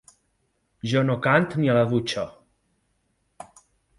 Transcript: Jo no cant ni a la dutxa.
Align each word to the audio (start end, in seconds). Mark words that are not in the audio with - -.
Jo 0.93 1.03
no 1.09 1.17
cant 1.25 1.45
ni 1.59 1.69
a 1.73 1.77
la 1.79 1.85
dutxa. 1.93 2.25